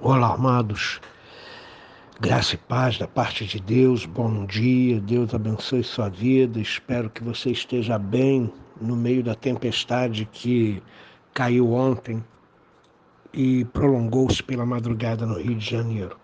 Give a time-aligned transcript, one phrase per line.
[0.00, 1.00] Olá, amados.
[2.20, 4.04] Graça e paz da parte de Deus.
[4.04, 5.00] Bom dia.
[5.00, 6.60] Deus abençoe sua vida.
[6.60, 10.82] Espero que você esteja bem no meio da tempestade que
[11.32, 12.22] caiu ontem
[13.32, 16.18] e prolongou-se pela madrugada no Rio de Janeiro.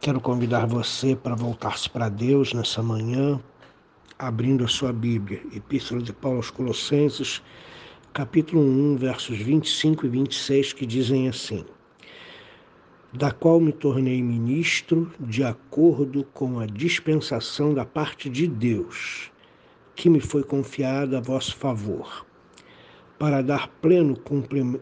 [0.00, 3.40] Quero convidar você para voltar-se para Deus nessa manhã,
[4.18, 5.42] abrindo a sua Bíblia.
[5.52, 7.42] Epístola de Paulo aos Colossenses,
[8.14, 11.66] capítulo 1, versos 25 e 26, que dizem assim:
[13.16, 19.30] da qual me tornei ministro de acordo com a dispensação da parte de Deus,
[19.94, 22.26] que me foi confiada a vosso favor,
[23.18, 24.18] para dar pleno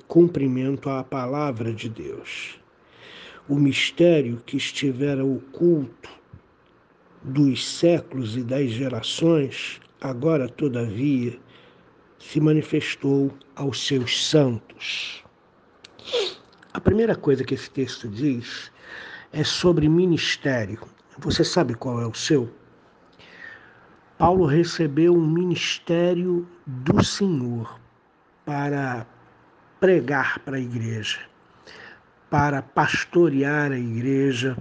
[0.09, 2.59] cumprimento à palavra de Deus.
[3.49, 6.11] O mistério que estivera oculto
[7.23, 11.39] dos séculos e das gerações, agora, todavia,
[12.19, 15.25] se manifestou aos seus santos
[16.75, 18.73] a primeira coisa que esse texto diz
[19.33, 20.81] é sobre ministério.
[21.19, 22.53] Você sabe qual é o seu?
[24.19, 27.79] Paulo recebeu um ministério do Senhor
[28.45, 29.07] para
[29.79, 31.21] pregar para a igreja,
[32.29, 34.57] para pastorear a igreja,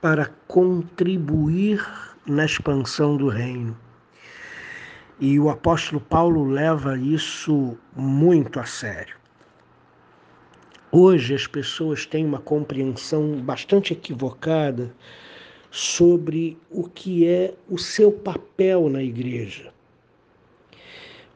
[0.00, 1.84] para contribuir
[2.24, 3.76] na expansão do reino.
[5.18, 9.23] E o apóstolo Paulo leva isso muito a sério.
[10.96, 14.94] Hoje as pessoas têm uma compreensão bastante equivocada
[15.68, 19.72] sobre o que é o seu papel na igreja.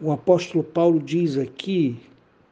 [0.01, 1.97] O apóstolo Paulo diz aqui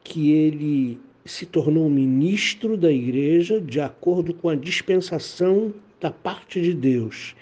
[0.03, 6.73] que ele se tornou ministro da igreja de acordo com a dispensação da parte de
[6.73, 7.37] Deus.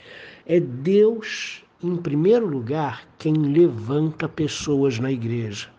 [0.45, 5.74] É Deus, em primeiro lugar, quem levanta pessoas na igreja.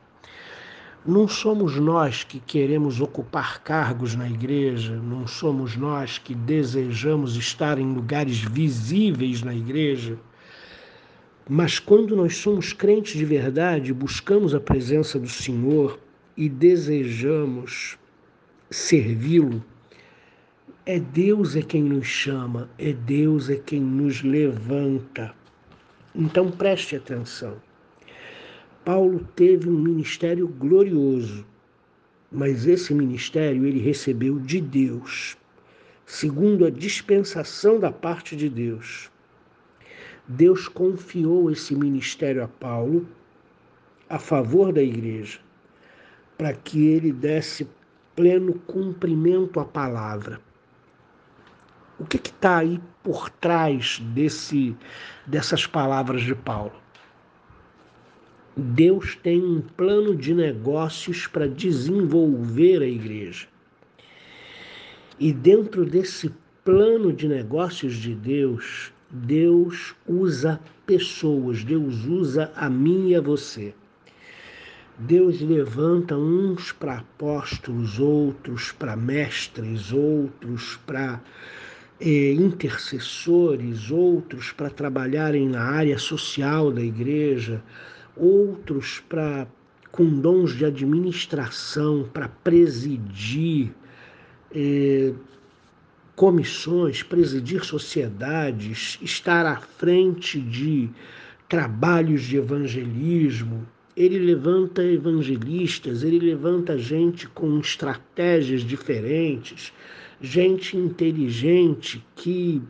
[1.07, 7.79] Não somos nós que queremos ocupar cargos na igreja, não somos nós que desejamos estar
[7.79, 10.19] em lugares visíveis na igreja.
[11.49, 15.97] Mas quando nós somos crentes de verdade, buscamos a presença do Senhor
[16.37, 17.97] e desejamos
[18.69, 19.65] servi-lo,
[20.85, 25.33] é Deus é quem nos chama, é Deus é quem nos levanta.
[26.13, 27.57] Então preste atenção.
[28.87, 31.45] Paulo teve um ministério glorioso,
[32.31, 35.37] mas esse ministério ele recebeu de Deus,
[36.05, 39.11] segundo a dispensação da parte de Deus.
[40.29, 43.09] Deus confiou esse ministério a Paulo
[44.09, 45.41] a favor da igreja,
[46.39, 47.67] para que ele desse
[48.15, 50.41] pleno cumprimento à palavra.
[51.99, 54.77] O que está aí por trás desse,
[55.27, 56.86] dessas palavras de Paulo?
[58.57, 63.47] Deus tem um plano de negócios para desenvolver a igreja.
[65.21, 66.33] E dentro desse
[66.65, 73.75] plano de negócios de Deus, Deus usa pessoas, Deus usa a mim e a você.
[74.99, 81.21] Deus levanta uns para apóstolos, outros para mestres, outros para
[82.01, 87.63] eh, intercessores, outros para trabalharem na área social da igreja,
[88.17, 89.47] outros para
[89.93, 93.73] com dons de administração para presidir
[94.55, 95.15] eh,
[96.15, 100.91] comissões, presidir sociedades, estar à frente de
[101.49, 103.67] trabalhos de evangelismo.
[103.97, 109.73] Ele levanta evangelistas, ele levanta gente com estratégias diferentes,
[110.21, 112.63] gente inteligente que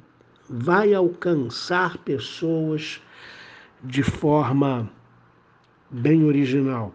[0.48, 3.00] vai alcançar pessoas
[3.82, 4.90] de forma
[5.90, 6.94] bem original.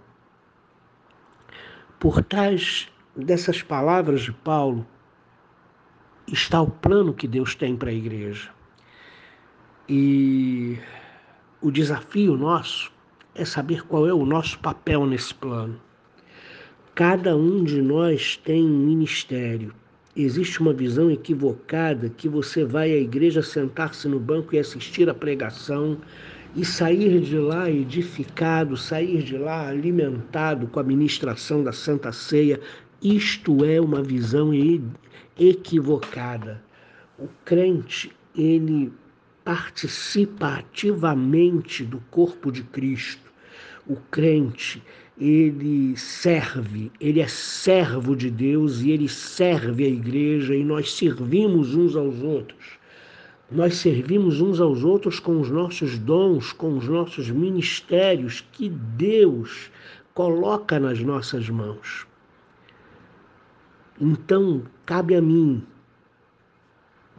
[2.00, 4.85] Por trás dessas palavras de Paulo
[6.28, 8.50] está o plano que Deus tem para a igreja.
[9.88, 10.78] E
[11.62, 12.91] o desafio nosso
[13.35, 15.79] é saber qual é o nosso papel nesse plano.
[16.96, 19.73] Cada um de nós tem um ministério.
[20.16, 25.14] Existe uma visão equivocada que você vai à igreja sentar-se no banco e assistir a
[25.14, 25.97] pregação
[26.56, 32.59] e sair de lá edificado, sair de lá alimentado com a ministração da Santa Ceia,
[33.02, 34.52] isto é uma visão
[35.40, 36.62] equivocada.
[37.18, 38.92] O crente, ele
[39.46, 43.32] participa ativamente do corpo de Cristo.
[43.88, 44.84] O crente,
[45.20, 51.76] ele serve, ele é servo de Deus e ele serve a igreja e nós servimos
[51.76, 52.80] uns aos outros.
[53.52, 59.70] Nós servimos uns aos outros com os nossos dons, com os nossos ministérios que Deus
[60.14, 62.08] coloca nas nossas mãos.
[64.00, 65.62] Então, cabe a mim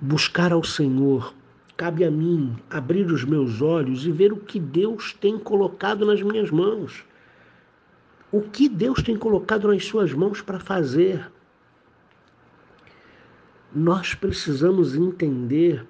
[0.00, 1.34] buscar ao Senhor,
[1.76, 6.23] cabe a mim abrir os meus olhos e ver o que Deus tem colocado nas
[6.23, 7.05] minhas mãos.
[8.32, 11.31] O que Deus tem colocado nas suas mãos para fazer.
[13.75, 15.87] Nós precisamos entender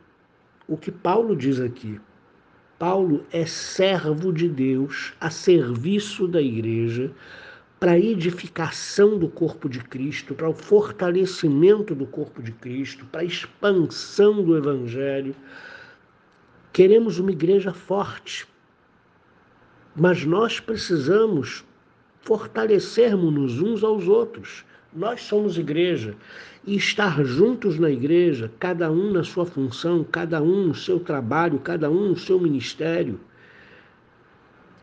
[0.72, 2.00] o que Paulo diz aqui.
[2.78, 7.12] Paulo é servo de Deus a serviço da igreja
[7.78, 13.20] para a edificação do corpo de Cristo, para o fortalecimento do corpo de Cristo, para
[13.20, 15.36] a expansão do Evangelho.
[16.72, 18.46] Queremos uma igreja forte,
[19.94, 21.66] mas nós precisamos
[22.22, 24.64] fortalecermos-nos uns aos outros.
[24.94, 26.14] Nós somos igreja
[26.66, 31.58] e estar juntos na igreja, cada um na sua função, cada um no seu trabalho,
[31.58, 33.18] cada um no seu ministério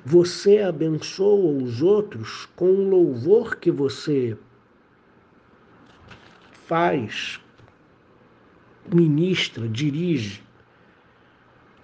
[0.05, 4.37] você abençoa os outros com o louvor que você
[6.65, 7.39] faz,
[8.91, 10.41] ministra, dirige.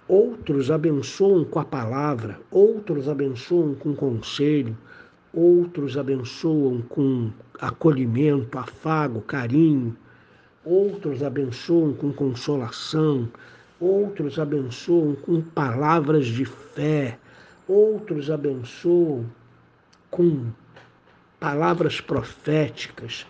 [0.08, 4.76] Outros abençoam com a palavra, outros abençoam com conselho,
[5.36, 7.30] outros abençoam com
[7.60, 9.94] acolhimento, afago, carinho,
[10.64, 13.28] outros abençoam com consolação,
[13.78, 17.18] outros abençoam com palavras de fé,
[17.68, 19.26] outros abençoam
[20.10, 20.46] com
[21.38, 23.26] palavras proféticas.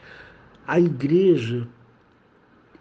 [0.64, 1.66] A igreja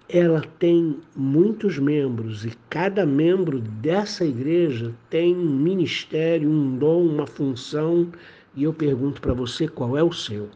[0.08, 7.26] ela tem muitos membros e cada membro dessa igreja tem um ministério, um dom, uma
[7.26, 8.12] função,
[8.56, 10.50] e eu pergunto para você qual é o seu?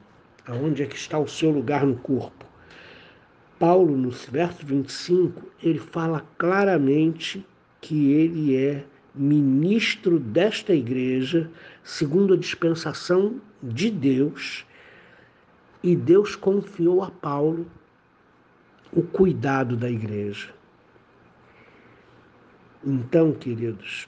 [0.47, 2.45] Aonde é que está o seu lugar no corpo?
[3.59, 7.45] Paulo, no verso 25, ele fala claramente
[7.81, 11.51] que ele é ministro desta igreja,
[11.83, 14.65] segundo a dispensação de Deus,
[15.83, 17.69] e Deus confiou a Paulo
[18.93, 20.49] o cuidado da igreja.
[22.83, 24.07] Então, queridos,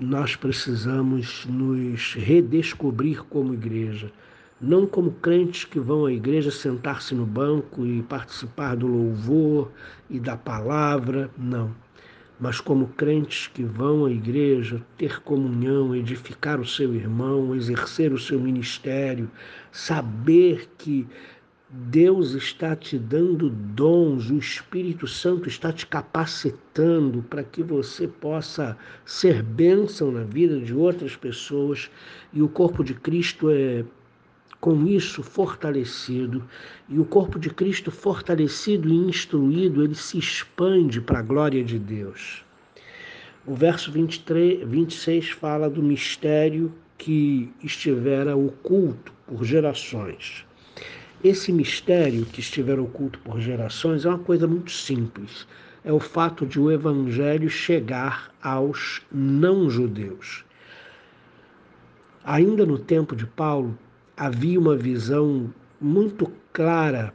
[0.00, 4.10] nós precisamos nos redescobrir como igreja,
[4.58, 9.70] não como crentes que vão à igreja sentar-se no banco e participar do louvor
[10.08, 11.70] e da palavra, não.
[12.40, 18.18] Mas como crentes que vão à igreja ter comunhão, edificar o seu irmão, exercer o
[18.18, 19.30] seu ministério,
[19.70, 21.06] saber que
[21.72, 28.76] Deus está te dando dons, o Espírito Santo está te capacitando para que você possa
[29.04, 31.88] ser bênção na vida de outras pessoas
[32.32, 33.84] e o corpo de Cristo é
[34.60, 36.44] com isso fortalecido,
[36.88, 41.78] e o corpo de Cristo fortalecido e instruído, ele se expande para a glória de
[41.78, 42.44] Deus.
[43.46, 50.44] O verso 23, 26 fala do mistério que estivera oculto por gerações.
[51.22, 55.46] Esse mistério que estiver oculto por gerações é uma coisa muito simples.
[55.84, 60.46] É o fato de o evangelho chegar aos não-judeus.
[62.24, 63.78] Ainda no tempo de Paulo,
[64.16, 67.12] havia uma visão muito clara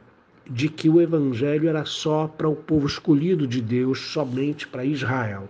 [0.48, 5.48] de que o evangelho era só para o povo escolhido de Deus, somente para Israel.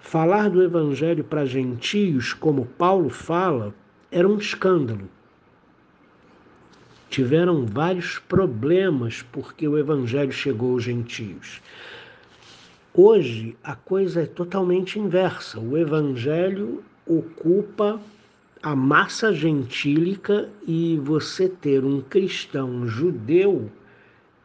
[0.00, 3.74] Falar do evangelho para gentios, como Paulo fala,
[4.10, 5.08] era um escândalo.
[7.12, 11.60] Tiveram vários problemas porque o evangelho chegou aos gentios.
[12.94, 15.60] Hoje a coisa é totalmente inversa.
[15.60, 18.00] O evangelho ocupa
[18.62, 23.70] a massa gentílica e você ter um cristão judeu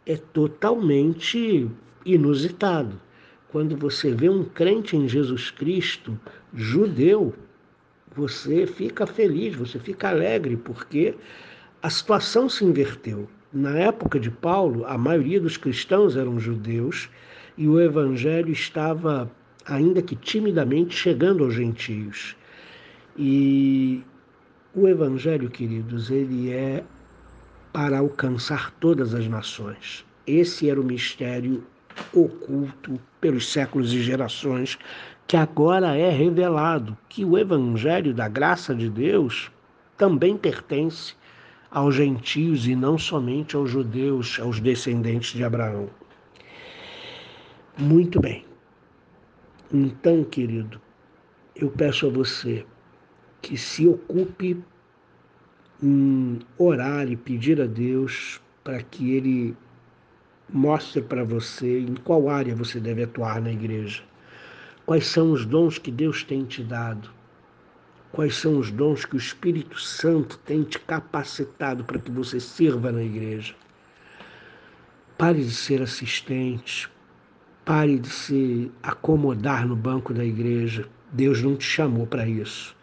[0.06, 1.70] é totalmente
[2.06, 3.00] inusitado.
[3.48, 6.20] Quando você vê um crente em Jesus Cristo
[6.54, 7.34] judeu,
[8.14, 11.16] você fica feliz, você fica alegre, porque
[11.82, 13.28] a situação se inverteu.
[13.54, 17.10] Na época de Paulo, a maioria dos cristãos eram judeus
[17.58, 19.32] e o evangelho estava,
[19.66, 22.36] ainda que timidamente, chegando aos gentios.
[23.18, 24.04] E
[24.76, 26.84] o Evangelho, queridos, ele é
[27.74, 30.06] para alcançar todas as nações.
[30.28, 31.64] Esse era o mistério
[32.14, 34.78] oculto pelos séculos e gerações,
[35.26, 39.52] que agora é revelado que o Evangelho da graça de Deus
[39.98, 41.16] também pertence
[41.70, 45.90] aos gentios e não somente aos judeus, aos descendentes de Abraão.
[47.78, 48.46] Muito bem.
[49.72, 50.82] Então, querido,
[51.56, 52.66] eu peço a você
[53.42, 54.64] que se ocupe
[55.84, 59.56] em orar e pedir a Deus para que Ele
[60.50, 64.04] mostre para você em qual área você deve atuar na igreja.
[64.86, 67.17] Quais são os dons que Deus tem te dado?
[68.18, 72.92] Quais são os dons que o Espírito Santo tem te capacitado para que você sirva
[72.92, 73.54] na igreja?
[75.16, 76.90] Pare de ser assistente,
[77.64, 80.90] pare de se acomodar no banco da igreja.
[81.12, 82.76] Deus não te chamou para isso.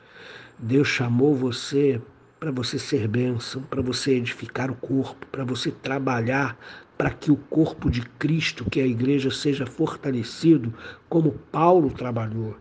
[0.57, 2.01] Deus chamou você
[2.39, 6.57] para você ser bênção, para você edificar o corpo, para você trabalhar
[6.97, 10.73] para que o corpo de Cristo, que é a igreja, seja fortalecido,
[11.09, 12.57] como Paulo trabalhou.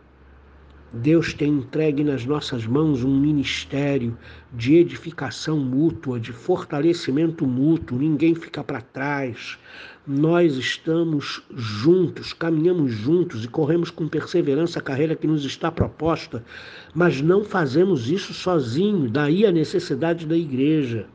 [0.96, 4.16] Deus tem entregue nas nossas mãos um ministério
[4.54, 9.58] de edificação mútua, de fortalecimento mútuo, ninguém fica para trás.
[10.06, 16.46] Nós estamos juntos, caminhamos juntos e corremos com perseverança a carreira que nos está proposta,
[16.94, 21.08] mas não fazemos isso sozinho, daí a necessidade da igreja.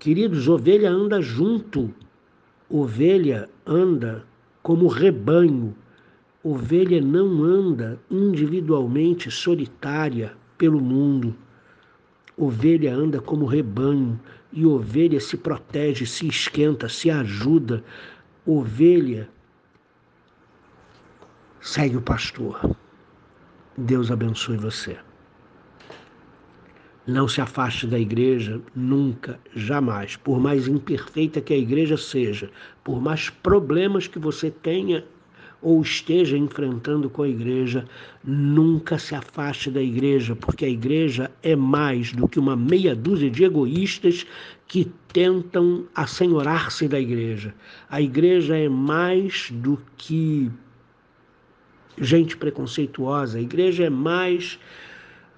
[0.00, 1.94] Queridos, ovelha anda junto,
[2.68, 4.24] ovelha anda
[4.64, 5.76] como rebanho
[6.42, 11.36] Ovelha não anda individualmente solitária pelo mundo.
[12.34, 14.18] Ovelha anda como rebanho
[14.50, 17.84] e ovelha se protege, se esquenta, se ajuda.
[18.46, 19.28] Ovelha
[21.60, 22.74] segue o pastor.
[23.76, 24.96] Deus abençoe você.
[27.06, 30.16] Não se afaste da igreja nunca, jamais.
[30.16, 32.50] Por mais imperfeita que a igreja seja,
[32.82, 35.04] por mais problemas que você tenha
[35.62, 37.86] ou esteja enfrentando com a igreja,
[38.24, 43.30] nunca se afaste da igreja, porque a igreja é mais do que uma meia dúzia
[43.30, 44.26] de egoístas
[44.66, 47.54] que tentam assenhorar-se da igreja.
[47.90, 50.50] A igreja é mais do que
[51.98, 54.58] gente preconceituosa, a igreja é mais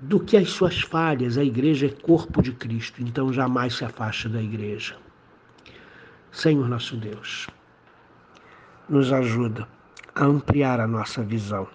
[0.00, 4.29] do que as suas falhas, a igreja é corpo de Cristo, então jamais se afaste
[4.29, 4.97] da igreja.
[6.31, 7.47] Senhor nosso Deus,
[8.88, 9.69] nos ajuda
[10.14, 11.66] a ampliar a nossa visão.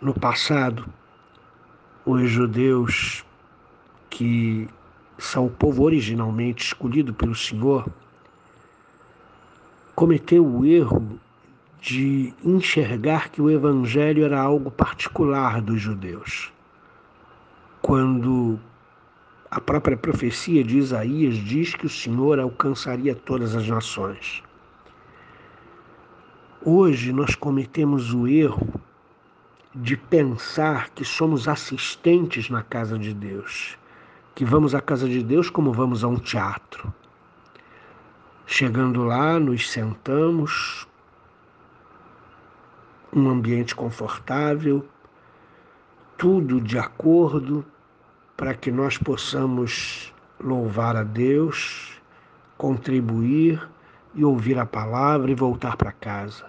[0.00, 0.86] No passado,
[2.04, 3.24] os judeus,
[4.08, 4.68] que
[5.18, 7.86] são o povo originalmente escolhido pelo Senhor,
[9.94, 11.20] cometeu o erro
[11.80, 16.52] de enxergar que o evangelho era algo particular dos judeus.
[17.82, 18.58] Quando
[19.50, 24.42] a própria profecia de Isaías diz que o Senhor alcançaria todas as nações.
[26.62, 28.68] Hoje nós cometemos o erro
[29.74, 33.78] de pensar que somos assistentes na casa de Deus,
[34.34, 36.92] que vamos à casa de Deus como vamos a um teatro.
[38.44, 40.86] Chegando lá, nos sentamos,
[43.10, 44.86] um ambiente confortável,
[46.18, 47.64] tudo de acordo
[48.36, 51.98] para que nós possamos louvar a Deus,
[52.58, 53.66] contribuir
[54.14, 56.46] e ouvir a palavra e voltar para casa.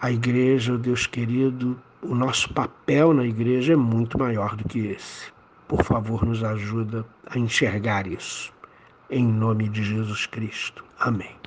[0.00, 5.32] A igreja, Deus querido, o nosso papel na igreja é muito maior do que esse.
[5.68, 8.52] Por favor, nos ajuda a enxergar isso.
[9.08, 10.84] Em nome de Jesus Cristo.
[10.98, 11.41] Amém.